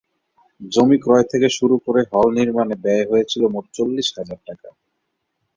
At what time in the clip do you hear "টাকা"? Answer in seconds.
4.47-4.69